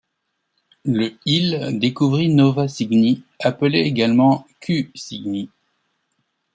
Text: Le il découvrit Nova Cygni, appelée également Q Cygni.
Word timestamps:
Le 0.83 1.11
il 1.27 1.77
découvrit 1.77 2.33
Nova 2.33 2.67
Cygni, 2.67 3.21
appelée 3.39 3.81
également 3.81 4.47
Q 4.59 4.89
Cygni. 4.95 5.51